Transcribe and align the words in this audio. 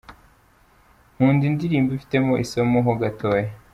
Nkunda 1.15 1.43
indirimbo 1.49 1.89
ifitemo 1.93 2.33
isomo 2.43 2.77
ho 2.85 2.93
gatoya. 3.01 3.49